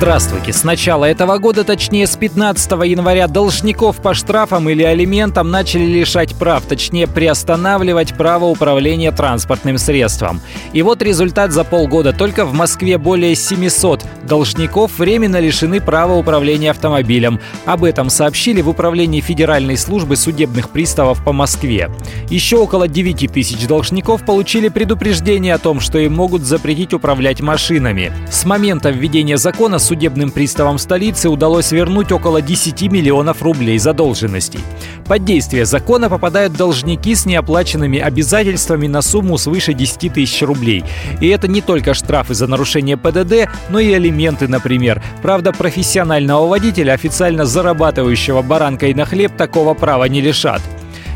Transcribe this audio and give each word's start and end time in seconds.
Здравствуйте! 0.00 0.54
С 0.54 0.64
начала 0.64 1.04
этого 1.04 1.36
года, 1.36 1.62
точнее 1.62 2.06
с 2.06 2.16
15 2.16 2.70
января, 2.86 3.28
должников 3.28 4.00
по 4.00 4.14
штрафам 4.14 4.70
или 4.70 4.82
алиментам 4.82 5.50
начали 5.50 5.84
лишать 5.84 6.34
прав, 6.36 6.64
точнее 6.64 7.06
приостанавливать 7.06 8.14
право 8.14 8.46
управления 8.46 9.12
транспортным 9.12 9.76
средством. 9.76 10.40
И 10.72 10.80
вот 10.80 11.02
результат 11.02 11.52
за 11.52 11.64
полгода. 11.64 12.14
Только 12.14 12.46
в 12.46 12.54
Москве 12.54 12.96
более 12.96 13.34
700 13.34 14.02
должников 14.24 14.98
временно 14.98 15.38
лишены 15.38 15.82
права 15.82 16.14
управления 16.14 16.70
автомобилем. 16.70 17.38
Об 17.66 17.84
этом 17.84 18.08
сообщили 18.08 18.62
в 18.62 18.70
Управлении 18.70 19.20
Федеральной 19.20 19.76
службы 19.76 20.16
судебных 20.16 20.70
приставов 20.70 21.22
по 21.22 21.34
Москве. 21.34 21.90
Еще 22.30 22.56
около 22.56 22.88
9 22.88 23.30
тысяч 23.30 23.66
должников 23.66 24.24
получили 24.24 24.68
предупреждение 24.68 25.52
о 25.52 25.58
том, 25.58 25.78
что 25.78 25.98
им 25.98 26.14
могут 26.14 26.40
запретить 26.40 26.94
управлять 26.94 27.42
машинами. 27.42 28.12
С 28.30 28.46
момента 28.46 28.88
введения 28.88 29.36
закона 29.36 29.78
судебным 29.90 30.30
приставам 30.30 30.78
столицы 30.78 31.28
удалось 31.28 31.72
вернуть 31.72 32.12
около 32.12 32.40
10 32.40 32.80
миллионов 32.92 33.42
рублей 33.42 33.76
задолженностей. 33.76 34.60
Под 35.06 35.24
действие 35.24 35.64
закона 35.64 36.08
попадают 36.08 36.52
должники 36.52 37.12
с 37.12 37.26
неоплаченными 37.26 37.98
обязательствами 37.98 38.86
на 38.86 39.02
сумму 39.02 39.36
свыше 39.36 39.74
10 39.74 40.12
тысяч 40.12 40.42
рублей. 40.42 40.84
И 41.20 41.26
это 41.26 41.48
не 41.48 41.60
только 41.60 41.94
штрафы 41.94 42.34
за 42.34 42.46
нарушение 42.46 42.96
ПДД, 42.96 43.50
но 43.68 43.80
и 43.80 43.92
алименты, 43.92 44.46
например. 44.46 45.02
Правда, 45.22 45.52
профессионального 45.52 46.46
водителя, 46.46 46.92
официально 46.92 47.44
зарабатывающего 47.44 48.42
баранкой 48.42 48.94
на 48.94 49.04
хлеб, 49.04 49.36
такого 49.36 49.74
права 49.74 50.04
не 50.04 50.20
лишат. 50.20 50.62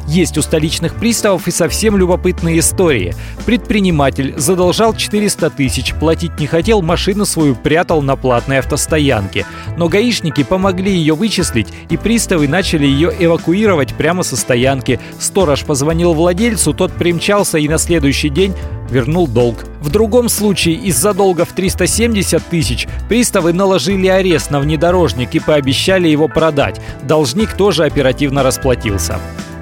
Есть 0.07 0.37
у 0.39 0.43
столичных 0.43 0.95
приставов 0.95 1.49
и 1.49 1.51
совсем 1.51 1.97
любопытные 1.97 2.59
истории. 2.59 3.15
Предприниматель 3.47 4.35
задолжал 4.37 4.95
400 4.95 5.51
тысяч, 5.51 5.95
платить 5.95 6.39
не 6.39 6.47
хотел, 6.47 6.83
машину 6.83 7.25
свою 7.25 7.55
прятал 7.55 8.03
на 8.03 8.17
платной 8.17 8.59
автостоянке. 8.59 9.47
Но 9.77 9.89
гаишники 9.89 10.43
помогли 10.43 10.93
ее 10.93 11.15
вычислить, 11.15 11.69
и 11.89 11.97
приставы 11.97 12.49
начали 12.49 12.87
ее 12.87 13.13
эвакуировать 13.19 13.95
прямо 13.95 14.23
со 14.23 14.37
стоянки. 14.37 15.01
Сторож 15.19 15.65
позвонил 15.65 16.13
владельцу, 16.13 16.75
тот 16.75 16.93
примчался 16.93 17.59
и 17.59 17.69
на 17.69 17.79
следующий 17.79 18.29
день 18.29 18.55
вернул 18.91 19.27
долг. 19.27 19.65
В 19.81 19.91
другом 19.91 20.29
случае 20.29 20.77
из-за 20.77 21.15
долга 21.15 21.45
в 21.45 21.53
370 21.53 22.43
тысяч 22.47 22.87
приставы 23.09 23.53
наложили 23.53 24.07
арест 24.07 24.51
на 24.51 24.61
внедорожник 24.61 25.35
и 25.35 25.41
пообещали 25.41 26.09
его 26.09 26.29
продать. 26.29 26.81
Должник 27.03 27.55
тоже 27.55 27.85
оперативно 27.85 28.43
расплатился. 28.43 29.19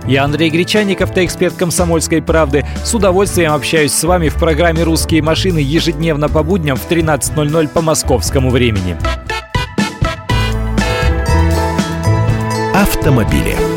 Я 0.07 0.25
Андрей 0.25 0.51
Гречаник, 0.51 1.01
автоэксперт 1.01 1.55
«Комсомольской 1.55 2.21
правды». 2.23 2.67
С 2.85 2.95
удовольствием 2.95 3.53
общаюсь 3.53 3.93
с 3.93 4.05
вами 4.05 4.29
в 4.29 4.35
программе 4.35 4.83
«Русские 4.83 5.23
машины» 5.23 5.59
ежедневно 5.59 6.29
по 6.29 6.43
будням 6.43 6.77
в 6.77 6.91
13.00 6.91 7.69
по 7.69 7.83
московскому 7.83 8.51
времени. 8.51 8.97
Автомобили. 12.75 13.72